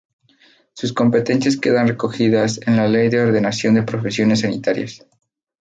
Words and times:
Sus 0.73 0.93
competencias 0.93 1.57
quedan 1.57 1.87
recogidas 1.89 2.59
en 2.65 2.75
la 2.75 2.87
Ley 2.87 3.09
de 3.09 3.21
Ordenación 3.21 3.75
de 3.75 3.83
Profesiones 3.83 4.39
Sanitarias. 4.41 5.05